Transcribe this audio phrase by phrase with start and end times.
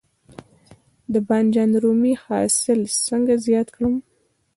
[1.13, 3.95] د بانجان رومي حاصل څنګه زیات کړم؟